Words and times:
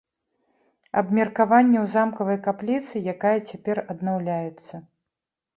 Абмеркаванне 1.01 1.77
ў 1.83 1.91
замкавай 1.95 2.39
капліцы, 2.47 3.05
якая 3.13 3.37
цяпер 3.49 3.77
аднаўляецца. 3.97 4.73